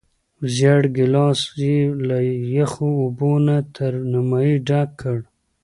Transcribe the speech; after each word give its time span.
زېړ 0.55 0.81
ګیلاس 0.95 1.41
یې 1.63 1.77
له 2.07 2.17
یخو 2.57 2.89
اوبو 3.01 3.31
نه 3.45 3.57
تر 3.75 3.93
نیمايي 4.11 4.55
ډک 4.67 4.89
کړ. 5.01 5.17